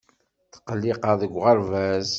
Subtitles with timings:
[0.53, 2.09] Tqelliqeɣ deg uɣerbaz.